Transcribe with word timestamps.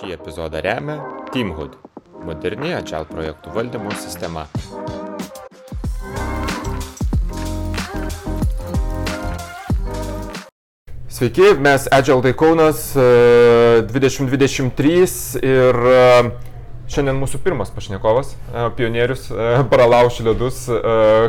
Šį 0.00 0.14
epizodą 0.14 0.62
remia 0.64 0.94
Teamhood- 1.28 1.74
moderni 2.24 2.70
Agile 2.72 3.04
projektų 3.04 3.50
valdymo 3.52 3.90
sistema. 4.00 4.46
Sveiki, 11.08 11.50
mes 11.60 11.84
Agile 11.92 12.22
Tai 12.22 12.32
Kaunas 12.32 12.96
e, 12.96 13.82
2023 13.90 15.36
ir 15.44 15.80
e, 15.90 16.30
šiandien 16.88 17.20
mūsų 17.20 17.42
pirmas 17.44 17.68
pašnekovas, 17.74 18.32
e, 18.54 18.62
pionierius, 18.78 19.26
e, 19.28 19.50
pralauš 19.68 20.22
ledus 20.24 20.62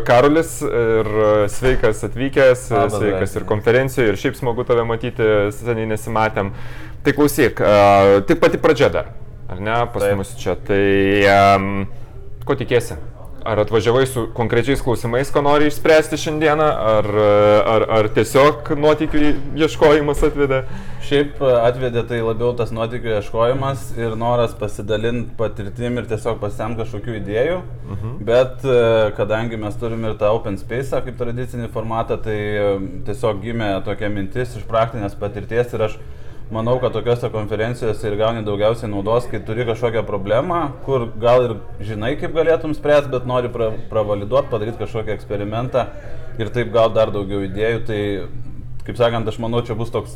Karolis 0.08 0.62
ir 0.64 1.12
sveikas 1.52 2.06
atvykęs, 2.08 2.70
sveikas 2.96 3.36
ir 3.36 3.50
konferencijoje 3.52 4.16
ir 4.16 4.22
šiaip 4.24 4.40
smagu 4.40 4.64
tave 4.64 4.88
matyti, 4.88 5.28
seniai 5.60 5.92
nesimatėm. 5.92 6.56
Tai 7.02 7.14
klausyk, 7.18 7.62
e, 7.62 8.22
tik 8.30 8.38
pati 8.42 8.60
pradžia 8.62 8.92
dar, 8.94 9.16
ar 9.50 9.58
ne, 9.58 9.80
pas 9.94 10.04
Taip. 10.04 10.20
mus 10.20 10.36
čia, 10.38 10.54
tai 10.54 10.84
um, 11.58 11.88
ko 12.46 12.54
tikėsi? 12.60 13.00
Ar 13.42 13.58
atvažiavai 13.58 14.04
su 14.06 14.28
konkrečiais 14.38 14.84
klausimais, 14.86 15.32
ko 15.34 15.42
nori 15.42 15.66
išspręsti 15.72 16.20
šiandieną, 16.22 16.68
ar, 16.92 17.08
ar, 17.72 17.86
ar 17.98 18.10
tiesiog 18.14 18.70
nuotykių 18.78 19.24
ieškojimas 19.64 20.22
atvedė? 20.28 20.60
Šiaip 21.10 21.42
atvedė 21.42 22.06
tai 22.06 22.22
labiau 22.22 22.52
tas 22.60 22.70
nuotykių 22.70 23.16
ieškojimas 23.16 23.88
ir 23.98 24.14
noras 24.14 24.54
pasidalinti 24.62 25.34
patirtim 25.42 25.98
ir 25.98 26.06
tiesiog 26.14 26.38
pasisemti 26.44 26.84
kažkokių 26.84 27.18
idėjų. 27.24 27.58
Mhm. 27.96 28.16
Bet 28.30 28.62
e, 28.62 28.80
kadangi 29.18 29.58
mes 29.66 29.82
turim 29.82 30.06
ir 30.06 30.22
tą 30.22 30.30
open 30.38 30.62
space 30.62 31.02
kaip 31.10 31.18
tradicinį 31.18 31.74
formatą, 31.74 32.22
tai 32.22 32.40
tiesiog 33.10 33.42
gimė 33.42 33.74
tokia 33.90 34.14
mintis 34.14 34.54
iš 34.62 34.70
praktinės 34.70 35.18
patirties 35.18 35.74
ir 35.74 35.90
aš 35.90 35.98
manau, 36.52 36.78
kad 36.84 36.94
tokiuose 36.96 37.30
konferencijose 37.32 38.08
ir 38.08 38.18
gauni 38.20 38.44
daugiausiai 38.46 38.90
naudos, 38.92 39.28
kai 39.32 39.40
turi 39.48 39.66
kažkokią 39.68 40.04
problemą, 40.08 40.62
kur 40.86 41.08
gal 41.22 41.48
ir 41.48 41.56
žinai, 41.88 42.14
kaip 42.20 42.36
galėtum 42.36 42.76
spręsti, 42.78 43.12
bet 43.14 43.28
nori 43.30 43.52
pra, 43.54 43.72
pravaliduoti, 43.92 44.52
padaryti 44.52 44.82
kažkokį 44.82 45.16
eksperimentą 45.16 45.88
ir 46.42 46.52
taip 46.54 46.74
gal 46.76 46.92
dar 46.96 47.14
daugiau 47.16 47.46
idėjų. 47.48 47.82
Tai, 47.88 48.02
kaip 48.88 49.00
sakant, 49.00 49.32
aš 49.32 49.40
manau, 49.44 49.64
čia 49.66 49.78
bus 49.80 49.94
toks 49.94 50.16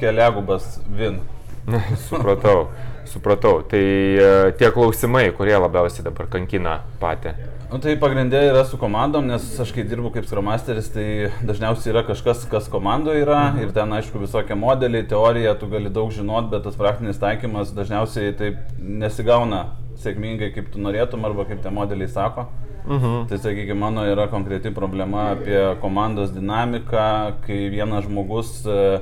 keliagubas 0.00 0.76
vin. 0.98 1.22
supratau, 2.08 2.68
supratau. 3.10 3.60
Tai 3.70 3.82
e, 3.82 4.32
tie 4.58 4.70
klausimai, 4.74 5.28
kurie 5.38 5.56
labiausiai 5.58 6.06
dabar 6.06 6.30
kankina 6.30 6.80
patį. 7.02 7.34
Nu, 7.66 7.80
tai 7.82 7.96
pagrindė 7.98 8.44
yra 8.46 8.60
su 8.62 8.78
komandom, 8.78 9.26
nes 9.26 9.44
aš 9.62 9.72
kai 9.74 9.82
dirbu 9.88 10.12
kaip 10.14 10.26
skramasteris, 10.28 10.86
tai 10.94 11.06
dažniausiai 11.48 11.90
yra 11.90 12.04
kažkas, 12.06 12.44
kas 12.50 12.68
komandoje 12.70 13.24
yra 13.24 13.40
mhm. 13.48 13.64
ir 13.64 13.72
ten 13.74 13.94
aišku 13.96 14.22
visokie 14.22 14.54
modeliai, 14.58 15.06
teorija, 15.10 15.56
tu 15.58 15.66
gali 15.72 15.90
daug 15.90 16.12
žinot, 16.14 16.46
bet 16.52 16.62
tas 16.66 16.78
praktinis 16.78 17.18
taikymas 17.18 17.74
dažniausiai 17.74 18.36
taip 18.38 18.60
nesigauna 18.78 19.64
sėkmingai, 19.98 20.52
kaip 20.54 20.70
tu 20.70 20.82
norėtum 20.84 21.26
arba 21.26 21.48
kaip 21.48 21.64
tie 21.64 21.74
modeliai 21.74 22.12
sako. 22.12 22.46
Mhm. 22.86 23.26
Tai 23.32 23.40
sakykime, 23.42 23.80
mano 23.80 24.06
yra 24.06 24.28
konkreti 24.30 24.70
problema 24.70 25.32
apie 25.32 25.58
komandos 25.82 26.30
dinamiką, 26.30 27.08
kai 27.48 27.64
vienas 27.72 28.06
žmogus 28.06 28.60
e, 28.62 29.00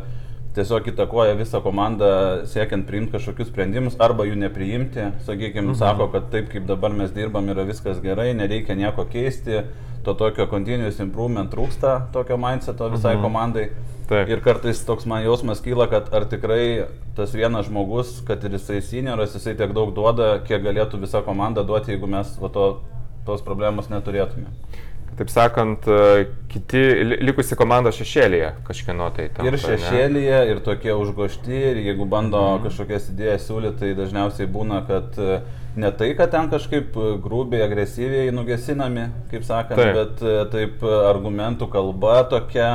tiesiog 0.54 0.90
įtakoja 0.92 1.34
visą 1.38 1.60
komandą 1.64 2.08
siekiant 2.50 2.86
priimti 2.86 3.16
kažkokius 3.16 3.50
sprendimus 3.50 3.96
arba 4.02 4.26
jų 4.28 4.36
nepriimti. 4.38 5.08
Sakykime, 5.26 5.72
mhm. 5.72 5.78
sako, 5.80 6.08
kad 6.14 6.30
taip 6.34 6.50
kaip 6.52 6.68
dabar 6.70 6.94
mes 6.94 7.14
dirbam 7.14 7.50
yra 7.52 7.66
viskas 7.68 7.98
gerai, 8.04 8.30
nereikia 8.38 8.76
nieko 8.78 9.06
keisti, 9.10 9.64
to 10.04 10.14
tokio 10.20 10.46
continuous 10.50 11.00
improvement 11.02 11.50
trūksta, 11.52 11.96
tokio 12.14 12.38
mindseto 12.40 12.90
visai 12.92 13.16
mhm. 13.16 13.26
komandai. 13.26 13.66
Taip. 14.04 14.28
Ir 14.28 14.42
kartais 14.44 14.82
toks 14.84 15.06
man 15.08 15.22
jausmas 15.24 15.62
kyla, 15.64 15.86
kad 15.88 16.10
ar 16.12 16.26
tikrai 16.28 16.64
tas 17.16 17.32
vienas 17.32 17.70
žmogus, 17.70 18.18
kad 18.28 18.42
ir 18.44 18.58
jisai 18.58 18.82
senioras, 18.84 19.32
jisai 19.32 19.54
tiek 19.56 19.72
daug 19.72 19.94
duoda, 19.96 20.34
kiek 20.44 20.60
galėtų 20.60 21.00
visa 21.00 21.22
komanda 21.24 21.64
duoti, 21.64 21.94
jeigu 21.94 22.10
mes 22.12 22.34
va, 22.42 22.50
to, 22.52 22.66
tos 23.24 23.40
problemos 23.46 23.88
neturėtume. 23.88 24.52
Taip 25.14 25.30
sakant, 25.30 25.84
e, 25.86 26.24
kiti 26.50 26.80
li- 27.06 27.18
likusi 27.22 27.54
komanda 27.58 27.92
šešėlėje 27.94 28.48
kažkieno 28.66 29.10
tai 29.14 29.28
tam. 29.34 29.46
Ir 29.46 29.56
šešėlyje, 29.62 30.40
ir 30.50 30.62
tokie 30.66 30.90
užgošti, 30.90 31.54
ir 31.70 31.78
jeigu 31.84 32.06
bando 32.10 32.40
mhm. 32.40 32.64
kažkokias 32.66 33.06
idėjas 33.12 33.46
siūlyti, 33.46 33.78
tai 33.82 33.92
dažniausiai 34.00 34.50
būna, 34.50 34.80
kad 34.88 35.14
e, 35.22 35.38
ne 35.78 35.92
tai, 35.94 36.10
kad 36.18 36.34
ten 36.34 36.50
kažkaip 36.50 36.98
e, 36.98 37.12
grubiai, 37.22 37.62
agresyviai 37.68 38.34
nugesinami, 38.34 39.06
kaip 39.30 39.46
sakant, 39.46 39.78
Taip. 39.78 39.94
bet 40.00 40.50
taip 40.50 40.82
argumentų 40.82 41.70
kalba 41.70 42.24
tokia, 42.32 42.68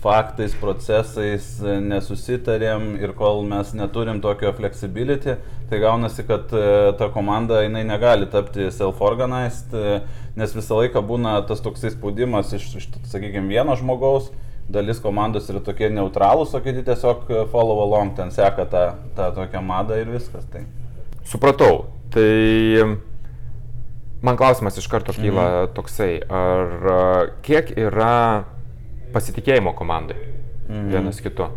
faktais, 0.00 0.54
procesais 0.56 1.46
e, 1.60 1.78
nesusitarėm 1.84 2.94
ir 3.00 3.12
kol 3.18 3.42
mes 3.48 3.72
neturim 3.76 4.20
tokio 4.22 4.52
flexibility, 4.56 5.36
tai 5.68 5.80
gaunasi, 5.82 6.24
kad 6.28 6.52
e, 6.54 6.92
ta 6.98 7.10
komanda 7.12 7.60
jinai 7.64 7.82
negali 7.84 8.28
tapti 8.30 8.70
self-organized, 8.72 9.74
e, 9.74 9.98
nes 10.38 10.54
visą 10.56 10.78
laiką 10.80 11.02
būna 11.04 11.40
tas 11.48 11.60
toksai 11.64 11.92
spaudimas 11.92 12.54
iš, 12.56 12.70
iš 12.78 12.86
sakykime, 13.10 13.50
vieno 13.50 13.76
žmogaus, 13.76 14.30
dalis 14.70 15.02
komandos 15.02 15.50
yra 15.50 15.60
tokie 15.66 15.90
neutralūs, 15.92 16.54
o 16.54 16.62
kiti 16.64 16.86
tiesiog 16.86 17.26
follow 17.50 17.82
along, 17.84 18.14
ten 18.16 18.30
seka 18.32 18.68
tą, 18.70 18.84
tą 19.18 19.32
tokią 19.36 19.64
madą 19.66 19.98
ir 19.98 20.12
viskas. 20.14 20.46
Tai. 20.52 20.62
Supratau. 21.26 21.88
Tai 22.14 22.30
man 24.22 24.38
klausimas 24.38 24.78
iš 24.78 24.86
karto 24.90 25.12
kyla 25.14 25.44
mhm. 25.50 25.74
toksai, 25.74 26.14
ar 26.22 27.36
kiek 27.46 27.74
yra 27.76 28.14
pasitikėjimo 29.14 29.74
komandai 29.78 30.18
mhm. 30.68 30.88
vienas 30.94 31.20
kitu? 31.24 31.48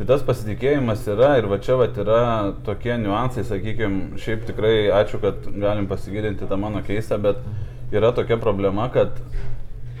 Tai 0.00 0.06
tas 0.08 0.22
pasitikėjimas 0.24 1.02
yra 1.12 1.34
ir 1.36 1.46
va 1.50 1.58
čia 1.60 1.74
va 1.76 1.84
yra 1.90 2.20
tokie 2.64 2.94
niuansai, 2.96 3.42
sakykime, 3.44 4.16
šiaip 4.22 4.46
tikrai 4.48 4.88
ačiū, 4.96 5.20
kad 5.20 5.44
galim 5.52 5.90
pasigilinti 5.90 6.48
tą 6.48 6.56
mano 6.56 6.80
keistą, 6.86 7.18
bet 7.20 7.42
yra 7.92 8.08
tokia 8.16 8.38
problema, 8.40 8.86
kad 8.94 9.18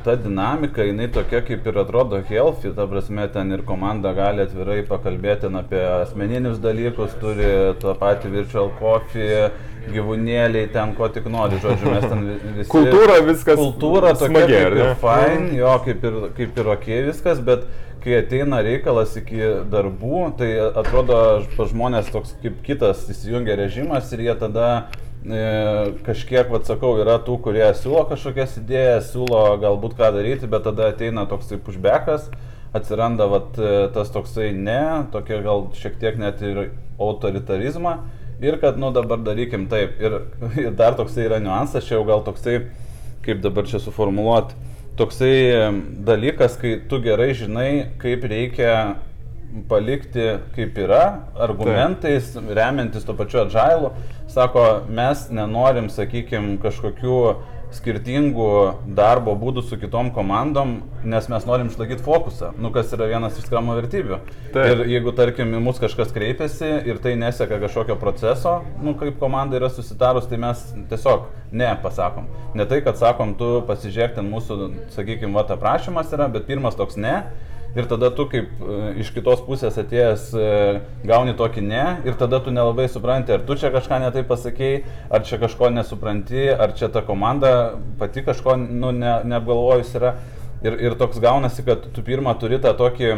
ta 0.04 0.14
dinamika, 0.16 0.86
jinai 0.88 1.10
tokia 1.12 1.42
kaip 1.44 1.66
ir 1.68 1.78
atrodo 1.82 2.22
healthy, 2.24 2.72
ta 2.72 2.86
prasme, 2.88 3.26
ten 3.32 3.52
ir 3.52 3.64
komanda 3.68 4.14
gali 4.16 4.46
atvirai 4.46 4.78
pakalbėti 4.88 5.52
apie 5.60 5.82
asmeninius 5.98 6.62
dalykus, 6.64 7.12
turi 7.20 7.50
tą 7.82 7.92
patį 8.00 8.32
virtual 8.38 8.72
coffee, 8.80 9.50
gyvūnėliai, 9.88 10.68
ten 10.74 10.94
ko 10.98 11.08
tik 11.12 11.26
nori, 11.32 11.58
žodžiu, 11.62 11.92
mes 11.94 12.04
ten 12.04 12.24
vi- 12.26 12.38
visi... 12.58 12.70
Kultūra 12.70 13.20
viskas 13.26 13.60
Kultūra 13.60 14.12
tokia 14.14 14.28
smagi, 14.32 14.52
kaip 14.52 14.66
ir 14.66 14.76
ne? 14.78 14.88
fine, 15.00 15.46
jo, 15.58 15.76
kaip 15.86 16.04
ir, 16.10 16.18
kaip 16.36 16.60
ir 16.60 16.72
ok 16.74 16.88
viskas, 17.08 17.40
bet 17.46 17.64
kai 18.04 18.16
ateina 18.20 18.62
reikalas 18.64 19.16
iki 19.20 19.40
darbų, 19.72 20.22
tai 20.40 20.50
atrodo 20.68 21.20
pas 21.56 21.72
žmonės 21.72 22.12
toks 22.12 22.36
kaip 22.44 22.60
kitas 22.64 23.02
įsijungia 23.12 23.58
režimas 23.60 24.08
ir 24.16 24.24
jie 24.24 24.36
tada 24.40 24.68
e, 25.24 25.42
kažkiek, 26.06 26.48
vad 26.52 26.68
sakau, 26.68 26.94
yra 27.02 27.18
tų, 27.24 27.40
kurie 27.44 27.66
siūlo 27.76 28.06
kažkokias 28.08 28.56
idėjas, 28.62 29.10
siūlo 29.12 29.42
galbūt 29.60 29.98
ką 30.00 30.14
daryti, 30.16 30.48
bet 30.48 30.64
tada 30.68 30.88
ateina 30.94 31.26
toks 31.28 31.52
kaip 31.52 31.68
užbekas, 31.72 32.30
atsiranda 32.76 33.26
vat, 33.28 33.58
tas 33.92 34.12
toksai 34.14 34.52
ne, 34.54 34.80
tokia 35.12 35.42
gal 35.44 35.68
šiek 35.76 36.00
tiek 36.00 36.16
net 36.20 36.40
ir 36.46 36.68
autoritarizmą 37.00 37.98
ir 38.40 38.58
kad, 38.60 38.78
nu 38.78 38.92
dabar 38.94 39.20
darykim 39.24 39.68
taip. 39.68 40.00
Ir, 40.00 40.20
ir 40.64 40.72
dar 40.78 40.96
toksai 40.98 41.28
yra 41.28 41.40
niuansas, 41.42 41.86
čia 41.86 41.98
jau 41.98 42.06
gal 42.08 42.24
toksai, 42.26 42.62
kaip 43.26 43.44
dabar 43.44 43.68
čia 43.68 43.82
suformuoluoti, 43.82 44.56
toksai 45.00 45.36
dalykas, 46.06 46.56
kai 46.60 46.78
tu 46.88 47.00
gerai 47.04 47.32
žinai, 47.36 47.70
kaip 48.00 48.24
reikia 48.28 48.74
palikti 49.68 50.26
kaip 50.54 50.78
yra, 50.78 51.04
argumentais, 51.34 52.34
remiantis 52.54 53.06
to 53.06 53.14
pačiu 53.18 53.42
atžailu, 53.44 53.92
sako, 54.30 54.66
mes 54.88 55.26
nenorim, 55.34 55.88
sakykime, 55.90 56.58
kažkokių 56.62 57.16
skirtingų 57.74 58.50
darbo 58.96 59.34
būdų 59.38 59.62
su 59.68 59.78
kitom 59.80 60.10
komandom, 60.14 60.80
nes 61.06 61.28
mes 61.30 61.46
norim 61.48 61.70
išlaikyti 61.70 62.04
fokusą, 62.04 62.52
nu 62.60 62.72
kas 62.74 62.90
yra 62.96 63.08
vienas 63.10 63.38
iš 63.38 63.46
skramo 63.46 63.76
vertybių. 63.78 64.18
Taip. 64.54 64.72
Ir 64.72 64.82
jeigu, 64.90 65.14
tarkim, 65.16 65.54
į 65.56 65.62
mus 65.64 65.80
kažkas 65.82 66.10
kreipiasi 66.14 66.70
ir 66.90 67.00
tai 67.02 67.14
neseka 67.20 67.60
kažkokio 67.62 67.96
proceso, 68.00 68.60
nu 68.82 68.96
kaip 68.98 69.20
komanda 69.22 69.58
yra 69.60 69.70
susitarus, 69.72 70.28
tai 70.30 70.40
mes 70.42 70.64
tiesiog 70.90 71.28
ne 71.52 71.70
pasakom. 71.82 72.26
Ne 72.58 72.66
tai, 72.70 72.80
kad 72.86 72.98
sakom, 73.00 73.36
tu 73.38 73.60
pasižiūrėk 73.68 74.18
ten 74.18 74.30
mūsų, 74.30 74.58
sakykime, 74.96 75.34
va, 75.36 75.46
aprašymas 75.54 76.10
yra, 76.16 76.30
bet 76.32 76.48
pirmas 76.50 76.78
toks 76.78 76.98
ne. 77.00 77.20
Ir 77.78 77.86
tada 77.86 78.10
tu 78.10 78.24
kaip 78.26 78.48
e, 78.58 78.76
iš 78.98 79.12
kitos 79.14 79.44
pusės 79.46 79.76
atėjęs 79.78 80.24
e, 80.34 80.46
gauni 81.06 81.36
tokį 81.38 81.62
ne 81.62 81.84
ir 82.08 82.16
tada 82.18 82.40
tu 82.42 82.50
nelabai 82.50 82.88
supranti, 82.90 83.30
ar 83.36 83.44
tu 83.46 83.54
čia 83.54 83.70
kažką 83.70 84.00
netai 84.02 84.24
pasakėjai, 84.26 84.80
ar 85.06 85.22
čia 85.28 85.38
kažko 85.38 85.70
nesupranti, 85.70 86.48
ar 86.50 86.74
čia 86.74 86.90
ta 86.90 87.04
komanda 87.06 87.52
pati 88.00 88.24
kažko 88.26 88.56
nu, 88.58 88.90
ne, 88.90 89.20
neapgalvojus 89.30 89.94
yra. 90.00 90.16
Ir, 90.60 90.74
ir 90.76 90.96
toks 91.00 91.22
gaunasi, 91.22 91.62
kad 91.64 91.86
tu 91.94 92.02
pirmą 92.04 92.34
turi 92.36 92.58
tą 92.60 92.74
tokį 92.76 93.14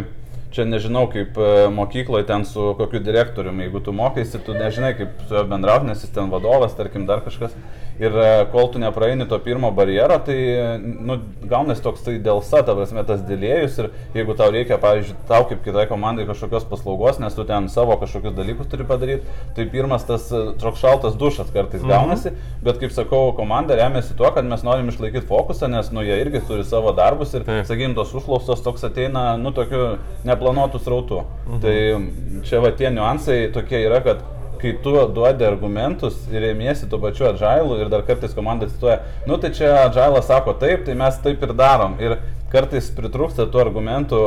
čia 0.53 0.67
nežinau, 0.69 1.07
kaip 1.13 1.39
e, 1.41 1.69
mokykloje 1.73 2.27
ten 2.29 2.45
su 2.49 2.73
kokiu 2.79 3.01
direktoriumi, 3.05 3.67
jeigu 3.67 3.81
tu 3.85 3.93
mokaisi, 3.97 4.41
tu 4.45 4.57
nežinai, 4.57 4.95
kaip 4.99 5.23
su 5.29 5.37
juo 5.37 5.45
bendrauti, 5.49 5.89
nes 5.89 6.05
jis 6.05 6.13
ten 6.13 6.33
vadovas, 6.33 6.77
tarkim, 6.79 7.07
dar 7.09 7.25
kažkas. 7.25 7.55
Ir 8.01 8.15
e, 8.17 8.29
kol 8.53 8.71
tu 8.73 8.81
nepraeini 8.81 9.27
to 9.29 9.37
pirmo 9.45 9.71
barjero, 9.75 10.17
tai 10.27 10.37
nu, 10.81 11.19
gaunasi 11.49 11.85
toks 11.85 12.05
tai 12.07 12.17
dėl 12.25 12.41
sa, 12.45 12.63
ta 12.65 12.75
prasme, 12.77 13.05
tas 13.09 13.21
dėlėjus 13.29 13.79
ir 13.83 13.91
jeigu 14.17 14.37
tau 14.39 14.49
reikia, 14.53 14.79
pavyzdžiui, 14.83 15.17
tau 15.29 15.47
kaip 15.51 15.61
kitai 15.65 15.85
komandai 15.91 16.27
kažkokios 16.29 16.67
paslaugos, 16.71 17.21
nes 17.23 17.37
tu 17.37 17.45
ten 17.49 17.69
savo 17.73 17.97
kažkokius 18.01 18.37
dalykus 18.37 18.71
turi 18.73 18.89
padaryti, 18.89 19.37
tai 19.57 19.69
pirmas 19.73 20.07
tas 20.09 20.29
toks 20.33 20.81
šaltas 20.81 21.19
dušas 21.21 21.53
kartais 21.53 21.85
mhm. 21.85 21.93
gaunasi, 21.93 22.33
mhm. 22.33 22.65
bet 22.65 22.81
kaip 22.83 22.97
sakau, 22.97 23.23
komanda 23.37 23.77
remiasi 23.79 24.17
tuo, 24.19 24.33
kad 24.35 24.49
mes 24.49 24.65
norim 24.67 24.89
išlaikyti 24.93 25.29
fokusą, 25.29 25.69
nes 25.73 25.93
nu 25.93 26.05
jie 26.05 26.17
irgi 26.25 26.43
turi 26.49 26.65
savo 26.67 26.95
darbus 26.97 27.37
ir, 27.37 27.47
sakykim, 27.69 27.97
tos 27.99 28.17
užklaustos 28.17 28.65
toks 28.65 28.89
ateina, 28.89 29.37
nu, 29.41 29.53
tokiu 29.55 29.99
neplanuotų 30.43 30.81
srautų. 30.83 31.23
Mhm. 31.47 31.61
Tai 31.63 32.43
čia 32.49 32.61
va 32.61 32.73
tie 32.73 32.91
niuansai 32.91 33.53
tokie 33.53 33.85
yra, 33.87 34.03
kad 34.03 34.23
kai 34.61 34.77
tu 34.83 34.93
duodi 35.15 35.45
argumentus 35.45 36.29
ir 36.31 36.41
remiesi 36.41 36.89
tuo 36.89 36.99
pačiu 36.99 37.27
atžailu 37.33 37.81
ir 37.81 37.89
dar 37.91 38.03
kartais 38.03 38.35
komanda 38.35 38.69
cituoja, 38.71 39.01
nu 39.27 39.37
tai 39.37 39.51
čia 39.51 39.89
atžailas 39.89 40.27
sako 40.27 40.55
taip, 40.55 40.85
tai 40.87 40.95
mes 40.95 41.19
taip 41.23 41.43
ir 41.43 41.53
darom. 41.53 41.97
Ir 41.99 42.19
kartais 42.53 42.91
pritrūksta 42.95 43.49
tų 43.51 43.59
argumentų, 43.59 44.21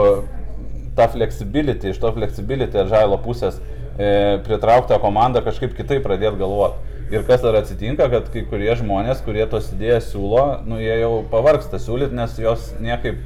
tą 0.96 1.08
flexibility, 1.12 1.92
iš 1.92 2.02
to 2.04 2.12
flexibility 2.12 2.80
atžailo 2.80 3.18
pusės 3.24 3.62
e, 3.98 4.42
pritrauktą 4.44 5.00
komandą 5.00 5.44
kažkaip 5.44 5.76
kitaip 5.76 6.04
pradėti 6.04 6.40
galvoti. 6.40 6.92
Ir 7.14 7.24
kas 7.24 7.44
dar 7.44 7.56
atsitinka, 7.60 8.08
kad 8.10 8.32
kai 8.34 8.42
kurie 8.50 8.72
žmonės, 8.76 9.22
kurie 9.24 9.46
tos 9.48 9.70
idėjas 9.76 10.10
siūlo, 10.10 10.66
nu 10.66 10.80
jie 10.82 10.96
jau 11.04 11.20
pavargsta 11.32 11.78
siūlyti, 11.80 12.18
nes 12.18 12.34
jos 12.42 12.72
niekaip 12.82 13.22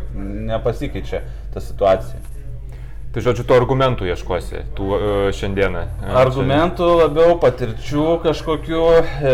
nepasikeičia 0.50 1.24
ta 1.53 1.63
situacija. 1.63 2.19
Tai 3.10 3.24
žodžiu, 3.26 3.42
tų 3.50 3.56
argumentų 3.58 4.06
ieškosi 4.06 4.60
tų 4.78 4.90
uh, 4.94 5.04
šiandieną. 5.34 5.82
Argumentų 6.20 6.90
labiau, 7.00 7.40
patirčių 7.42 8.20
kažkokių, 8.22 8.84
e, 9.02 9.32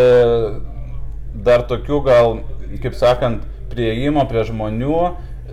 dar 1.44 1.66
tokių 1.68 2.00
gal, 2.06 2.38
kaip 2.80 2.96
sakant, 2.96 3.44
prieimo 3.74 4.24
prie 4.30 4.46
žmonių, 4.48 5.02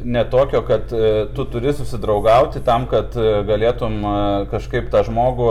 ne 0.04 0.24
tokio, 0.30 0.62
kad 0.62 0.92
e, 0.92 1.26
tu 1.34 1.44
turi 1.44 1.72
susidraugauti 1.72 2.62
tam, 2.64 2.86
kad 2.90 3.16
e, 3.16 3.28
galėtum 3.46 3.98
e, 4.00 4.16
kažkaip 4.50 4.90
tą 4.92 5.04
žmogų, 5.06 5.48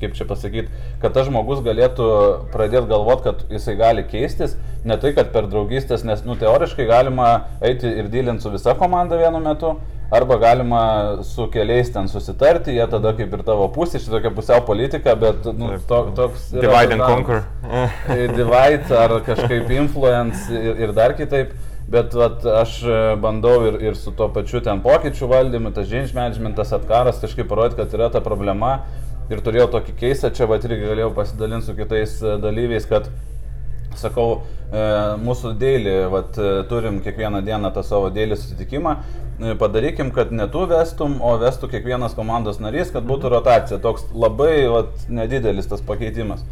kaip 0.00 0.16
čia 0.18 0.26
pasakyti, 0.28 0.82
kad 1.02 1.14
tas 1.14 1.28
žmogus 1.28 1.62
galėtų 1.64 2.08
pradėti 2.52 2.90
galvoti, 2.90 3.28
kad 3.28 3.46
jisai 3.52 3.76
gali 3.78 4.04
keistis, 4.08 4.56
ne 4.84 4.98
tai, 5.00 5.14
kad 5.16 5.32
per 5.34 5.48
draugystės, 5.52 6.06
nes, 6.08 6.24
nu, 6.26 6.36
teoriškai 6.40 6.88
galima 6.88 7.32
eiti 7.62 7.90
ir 7.90 8.10
dylinti 8.12 8.44
su 8.44 8.52
visa 8.54 8.74
komanda 8.78 9.20
vienu 9.20 9.42
metu, 9.44 9.76
arba 10.12 10.36
galima 10.36 10.82
su 11.24 11.46
keliais 11.52 11.92
ten 11.92 12.08
susitarti, 12.08 12.74
jie 12.76 12.86
tada 12.90 13.14
kaip 13.16 13.32
ir 13.32 13.44
tavo 13.46 13.68
pusė, 13.72 14.00
čia 14.02 14.12
tokia 14.12 14.32
pusiau 14.34 14.64
politika, 14.66 15.14
bet 15.16 15.46
nu, 15.56 15.70
to, 15.88 16.00
toks... 16.18 16.50
Divide 16.52 16.98
and 16.98 17.06
conquer. 17.06 17.44
divide 18.38 18.98
ar 18.98 19.20
kažkaip 19.24 19.72
influence 19.72 20.52
ir, 20.52 20.82
ir 20.84 20.96
dar 20.96 21.16
kitaip. 21.16 21.54
Bet 21.92 22.14
vat, 22.16 22.44
aš 22.46 22.78
bandau 23.20 23.66
ir, 23.68 23.74
ir 23.84 23.96
su 24.00 24.14
tuo 24.16 24.30
pačiu 24.32 24.62
ten 24.64 24.80
pokyčių 24.80 25.28
valdymu, 25.28 25.74
tas 25.76 25.90
change 25.90 26.16
managementas, 26.16 26.72
atkaras 26.72 27.20
kažkaip 27.20 27.50
parodyti, 27.50 27.82
kad 27.82 27.96
yra 27.98 28.08
ta 28.14 28.22
problema. 28.24 28.78
Ir 29.32 29.42
turėjau 29.44 29.68
tokį 29.74 29.92
keistą, 30.00 30.30
čia 30.34 30.48
vat 30.48 30.64
irgi 30.66 30.88
galėjau 30.88 31.12
pasidalinti 31.16 31.68
su 31.68 31.76
kitais 31.76 32.16
dalyviais, 32.42 32.88
kad 32.88 33.10
sakau, 33.98 34.42
e, 34.72 34.82
mūsų 35.22 35.52
dėlį, 35.60 35.94
vat, 36.12 36.40
turim 36.70 37.00
kiekvieną 37.04 37.42
dieną 37.44 37.72
tą 37.74 37.84
savo 37.86 38.10
dėlį 38.14 38.38
susitikimą, 38.40 38.96
e, 38.96 39.54
padarykim, 39.60 40.10
kad 40.16 40.32
ne 40.32 40.48
tu 40.52 40.64
vestum, 40.70 41.18
o 41.20 41.36
vestų 41.40 41.70
kiekvienas 41.74 42.16
komandos 42.18 42.60
narys, 42.60 42.92
kad 42.94 43.06
būtų 43.08 43.32
rotacija. 43.36 43.80
Toks 43.82 44.08
labai 44.14 44.68
vat, 44.72 45.08
nedidelis 45.08 45.68
tas 45.70 45.84
pakeitimas. 45.84 46.44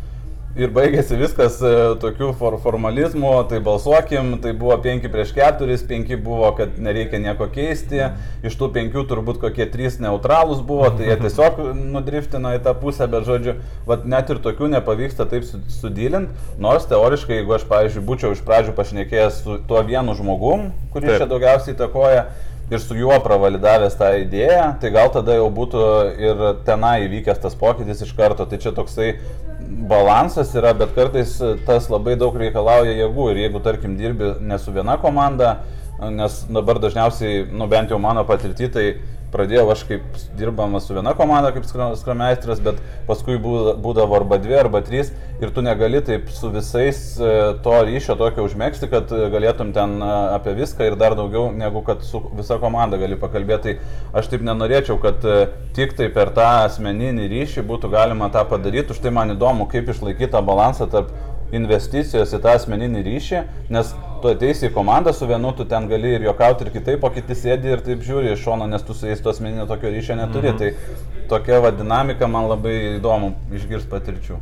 Ir 0.59 0.73
baigėsi 0.75 1.15
viskas 1.15 1.61
e, 1.63 1.69
tokiu 2.03 2.33
for 2.35 2.57
formalizmu, 2.59 3.31
tai 3.47 3.61
balsuokim, 3.63 4.33
tai 4.43 4.51
buvo 4.59 4.75
5 4.83 5.07
prieš 5.13 5.31
4, 5.37 5.77
5 5.87 6.17
buvo, 6.25 6.49
kad 6.59 6.75
nereikia 6.83 7.21
nieko 7.23 7.47
keisti, 7.55 8.01
iš 8.43 8.57
tų 8.59 8.73
5 8.75 8.99
turbūt 9.13 9.39
kokie 9.45 9.69
3 9.71 10.01
neutralūs 10.03 10.65
buvo, 10.67 10.89
tai 10.99 11.07
jie 11.07 11.19
tiesiog 11.23 11.63
nudriftino 11.95 12.57
į 12.57 12.65
tą 12.67 12.75
pusę, 12.83 13.07
bet 13.13 13.31
žodžiu, 13.31 13.55
vat, 13.87 14.03
net 14.11 14.35
ir 14.35 14.43
tokių 14.43 14.73
nepavyksta 14.75 15.29
taip 15.31 15.47
sudylint, 15.47 16.35
nors 16.59 16.91
teoriškai, 16.91 17.39
jeigu 17.39 17.55
aš, 17.55 17.69
pavyzdžiui, 17.71 18.07
būčiau 18.11 18.35
iš 18.35 18.43
pradžių 18.43 18.75
pašnekėjęs 18.75 19.43
su 19.47 19.61
tuo 19.71 19.87
vienu 19.87 20.19
žmogum, 20.19 20.73
kuris 20.91 21.15
taip. 21.15 21.23
čia 21.23 21.31
daugiausiai 21.31 21.79
įtakoja, 21.79 22.27
ir 22.71 22.79
su 22.79 22.95
juo 22.95 23.17
pravalidavęs 23.25 23.97
tą 23.99 24.13
idėją, 24.23 24.67
tai 24.83 24.93
gal 24.95 25.11
tada 25.15 25.35
jau 25.39 25.49
būtų 25.55 25.85
ir 26.23 26.43
tenai 26.67 27.01
įvykęs 27.09 27.43
tas 27.43 27.57
pokytis 27.59 28.05
iš 28.07 28.15
karto. 28.19 28.47
Tai 28.47 28.61
čia 28.63 28.73
toksai 28.77 29.11
balansas 29.91 30.55
yra, 30.59 30.73
bet 30.79 30.95
kartais 30.95 31.37
tas 31.67 31.91
labai 31.91 32.17
daug 32.21 32.37
reikalauja 32.39 32.95
jėgų 33.03 33.31
ir 33.33 33.45
jeigu, 33.45 33.63
tarkim, 33.65 33.97
dirbi 33.99 34.35
ne 34.41 34.59
su 34.59 34.75
viena 34.75 34.97
komanda, 35.03 35.57
nes 36.15 36.45
dabar 36.49 36.81
dažniausiai, 36.83 37.45
nu 37.51 37.67
bent 37.71 37.91
jau 37.93 37.99
mano 38.01 38.25
patirtį, 38.29 38.71
tai 38.73 38.87
pradėjau 39.33 39.67
aš 39.73 39.85
kaip 39.89 40.21
dirbamas 40.39 40.87
su 40.89 40.97
viena 40.97 41.15
komanda 41.19 41.53
kaip 41.55 41.67
skrameistras, 41.69 42.63
bet 42.65 42.81
paskui 43.09 43.39
būdavo 43.41 44.17
arba 44.19 44.41
dvi, 44.43 44.57
arba 44.59 44.83
trys 44.87 45.13
ir 45.41 45.53
tu 45.55 45.63
negali 45.65 46.03
taip 46.05 46.29
su 46.35 46.51
visais 46.53 47.01
e, 47.17 47.31
to 47.65 47.77
ryšio 47.87 48.17
tokio 48.21 48.45
užmėgsti, 48.45 48.91
kad 48.93 49.13
galėtum 49.33 49.73
ten 49.77 49.97
e, 50.03 50.11
apie 50.37 50.55
viską 50.59 50.91
ir 50.91 50.99
dar 51.01 51.17
daugiau 51.19 51.49
negu 51.57 51.83
kad 51.87 52.05
su 52.05 52.21
visa 52.37 52.59
komanda 52.61 53.01
gali 53.01 53.19
pakalbėti. 53.21 53.61
Tai 53.61 54.21
aš 54.21 54.31
taip 54.33 54.45
nenorėčiau, 54.47 54.99
kad 55.03 55.25
e, 55.25 55.41
tik 55.77 55.97
tai 55.99 56.11
per 56.13 56.33
tą 56.37 56.47
asmeninį 56.67 57.29
ryšį 57.33 57.65
būtų 57.69 57.93
galima 57.93 58.31
tą 58.33 58.45
padaryti, 58.49 58.95
už 58.95 59.03
tai 59.05 59.13
man 59.15 59.35
įdomu, 59.37 59.69
kaip 59.71 59.89
išlaikyti 59.93 60.33
tą 60.35 60.45
balansą 60.45 60.89
tarp 60.93 61.13
investicijos 61.57 62.33
į 62.37 62.41
tą 62.45 62.55
asmeninį 62.59 63.05
ryšį, 63.07 63.43
nes 63.75 63.93
tu 64.23 64.31
ateisi 64.31 64.69
į 64.69 64.75
komandą 64.75 65.13
su 65.17 65.27
vienu, 65.29 65.53
tu 65.57 65.65
ten 65.69 65.89
gali 65.91 66.15
ir 66.17 66.27
juokauti 66.29 66.67
ir 66.67 66.73
kitaip, 66.75 67.05
o 67.05 67.11
kiti 67.15 67.37
sėdi 67.37 67.73
ir 67.73 67.85
taip 67.87 68.05
žiūri 68.07 68.35
iš 68.35 68.45
šono, 68.45 68.69
nes 68.71 68.85
tu 68.87 68.97
su 68.97 69.09
jais 69.09 69.23
to 69.23 69.33
asmeninio 69.33 69.67
tokio 69.71 69.91
ryšio 69.93 70.19
neturi. 70.19 70.53
Mhm. 70.53 70.59
Tai 70.59 71.27
tokia 71.31 71.61
va 71.65 71.73
dinamika 71.75 72.29
man 72.29 72.49
labai 72.51 72.77
įdomu 72.99 73.35
išgirsti 73.55 73.91
patirčių. 73.91 74.39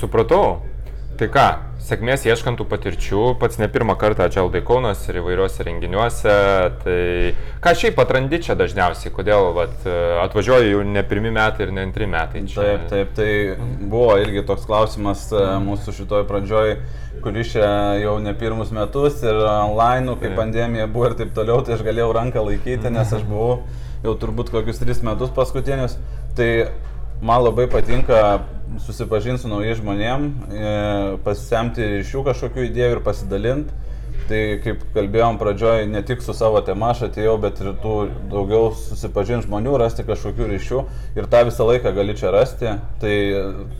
Supratau. 0.00 0.73
Tai 1.14 1.26
ką, 1.30 1.42
sėkmės 1.84 2.24
ieškant 2.26 2.58
tų 2.58 2.64
patirčių, 2.66 3.20
pats 3.38 3.60
ne 3.60 3.68
pirmą 3.70 3.94
kartą 4.00 4.26
Džiaudai 4.32 4.64
Kaunas 4.66 5.04
ir 5.06 5.20
įvairiuose 5.20 5.66
renginiuose, 5.68 6.32
tai 6.80 7.34
ką 7.62 7.74
šiaip 7.78 8.00
atrandi 8.02 8.40
čia 8.42 8.56
dažniausiai, 8.58 9.12
kodėl 9.14 9.52
vat, 9.54 9.84
atvažiuoju 10.24 10.72
jau 10.72 10.80
ne 10.88 11.04
pirmi 11.06 11.30
metai 11.34 11.68
ir 11.68 11.74
ne 11.76 11.84
antri 11.86 12.08
metai. 12.10 12.42
Čia... 12.50 12.64
Taip, 12.64 12.88
taip, 12.90 13.12
tai 13.18 13.28
buvo 13.92 14.16
irgi 14.22 14.42
toks 14.48 14.66
klausimas 14.66 15.28
e, 15.30 15.44
mūsų 15.62 15.94
šitoj 16.00 16.26
pradžioj, 16.30 16.74
kuris 17.22 17.52
čia 17.52 17.68
jau 18.00 18.16
ne 18.24 18.34
pirmus 18.40 18.74
metus 18.74 19.22
ir 19.22 19.38
online, 19.44 20.16
kai 20.18 20.32
taip. 20.32 20.38
pandemija 20.40 20.88
buvo 20.90 21.12
ir 21.12 21.18
taip 21.20 21.30
toliau, 21.36 21.60
tai 21.62 21.76
aš 21.76 21.86
galėjau 21.86 22.10
ranką 22.16 22.42
laikyti, 22.48 22.90
nes 22.90 23.14
aš 23.14 23.22
buvau 23.28 23.60
jau 24.02 24.18
turbūt 24.18 24.50
kokius 24.56 24.82
tris 24.82 25.04
metus 25.06 25.30
paskutinius. 25.36 25.94
Tai 26.34 26.50
man 27.22 27.44
labai 27.46 27.68
patinka 27.70 28.24
susipažinti 28.82 29.42
su 29.42 29.50
naujais 29.50 29.78
žmonėm, 29.80 30.28
e, 30.50 30.74
pasisemti 31.24 31.88
iš 32.00 32.14
jų 32.14 32.24
kažkokių 32.30 32.68
idėjų 32.70 32.98
ir 32.98 33.02
pasidalinti. 33.06 33.82
Tai 34.24 34.38
kaip 34.64 34.80
kalbėjom 34.94 35.36
pradžioj, 35.36 35.82
ne 35.92 36.00
tik 36.06 36.22
su 36.24 36.32
savo 36.36 36.62
tema 36.64 36.94
aš 36.94 37.02
atėjau, 37.10 37.34
bet 37.42 37.58
ir 37.60 37.74
tų 37.82 37.96
daugiau 38.32 38.70
susipažinti 38.78 39.44
žmonių, 39.50 39.74
rasti 39.82 40.06
kažkokių 40.06 40.46
ryšių 40.48 40.80
ir 41.18 41.28
tą 41.28 41.42
visą 41.50 41.66
laiką 41.68 41.92
gali 41.92 42.14
čia 42.16 42.32
rasti. 42.32 42.72
Tai 43.02 43.14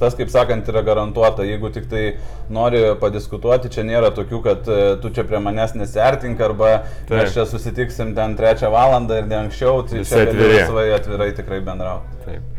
tas, 0.03 0.17
kaip 0.19 0.29
sakant, 0.33 0.69
yra 0.69 0.83
garantuota. 0.85 1.47
Jeigu 1.49 1.73
tik 1.73 1.89
tai 1.89 2.05
nori 2.53 2.83
padiskutuoti, 3.01 3.73
čia 3.73 3.87
nėra 3.89 4.13
tokių, 4.17 4.43
kad 4.45 4.69
e, 4.69 4.83
tu 5.01 5.13
čia 5.17 5.25
prie 5.25 5.41
manęs 5.41 5.73
nesiartink 5.81 6.43
arba 6.45 6.75
Taip. 7.09 7.15
mes 7.23 7.33
čia 7.33 7.49
susitiksim 7.49 8.13
ten 8.19 8.37
trečią 8.37 8.69
valandą 8.75 9.23
ir 9.23 9.31
ne 9.31 9.47
anksčiau, 9.47 9.81
tai 9.89 10.03
Visi 10.03 10.13
čia 10.13 10.29
gali 10.29 10.51
laisvai 10.59 10.91
atvirai 10.99 11.33
tikrai 11.41 11.65
bendrauti. 11.65 12.21
Taip. 12.27 12.51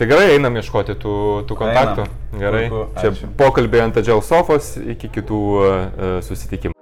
Gerai, 0.00 0.32
einam 0.34 0.56
ieškoti 0.58 0.96
tų, 0.98 1.14
tų 1.48 1.56
kontaktų. 1.60 2.06
Einam. 2.06 2.40
Gerai. 2.40 2.62
Puiku, 2.72 2.84
Čia 2.98 3.32
pokalbė 3.38 3.82
ant 3.84 3.98
Adžiaus 4.00 4.30
sofos 4.30 4.74
iki 4.80 5.10
kitų 5.12 5.42
uh, 5.60 6.14
susitikimų. 6.26 6.81